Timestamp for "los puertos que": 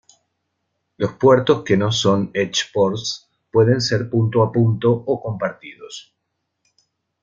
0.97-1.77